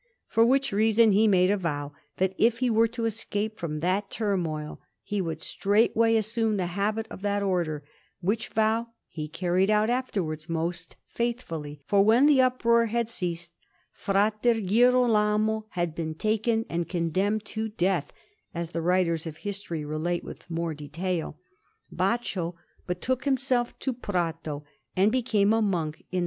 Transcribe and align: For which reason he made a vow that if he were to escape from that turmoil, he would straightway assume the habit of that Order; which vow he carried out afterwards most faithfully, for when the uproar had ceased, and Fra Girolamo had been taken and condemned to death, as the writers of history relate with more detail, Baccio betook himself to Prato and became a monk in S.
For 0.27 0.43
which 0.43 0.71
reason 0.71 1.11
he 1.11 1.27
made 1.27 1.51
a 1.51 1.57
vow 1.57 1.91
that 2.17 2.33
if 2.39 2.57
he 2.57 2.71
were 2.71 2.87
to 2.87 3.05
escape 3.05 3.59
from 3.59 3.81
that 3.81 4.09
turmoil, 4.09 4.81
he 5.03 5.21
would 5.21 5.43
straightway 5.43 6.15
assume 6.15 6.57
the 6.57 6.65
habit 6.73 7.05
of 7.11 7.21
that 7.21 7.43
Order; 7.43 7.83
which 8.19 8.47
vow 8.47 8.87
he 9.07 9.27
carried 9.27 9.69
out 9.69 9.91
afterwards 9.91 10.49
most 10.49 10.95
faithfully, 11.07 11.83
for 11.85 12.01
when 12.03 12.25
the 12.25 12.41
uproar 12.41 12.87
had 12.87 13.09
ceased, 13.09 13.51
and 14.07 14.33
Fra 14.33 14.33
Girolamo 14.41 15.67
had 15.73 15.93
been 15.93 16.15
taken 16.15 16.65
and 16.67 16.89
condemned 16.89 17.45
to 17.45 17.69
death, 17.69 18.11
as 18.55 18.71
the 18.71 18.81
writers 18.81 19.27
of 19.27 19.37
history 19.37 19.85
relate 19.85 20.23
with 20.23 20.49
more 20.49 20.73
detail, 20.73 21.37
Baccio 21.91 22.55
betook 22.87 23.25
himself 23.25 23.77
to 23.77 23.93
Prato 23.93 24.65
and 24.97 25.11
became 25.11 25.53
a 25.53 25.61
monk 25.61 26.03
in 26.11 26.17
S. 26.17 26.19